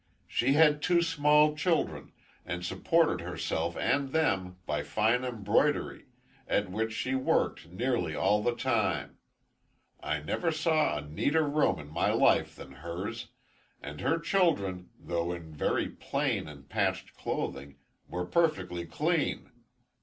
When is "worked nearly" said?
7.13-8.15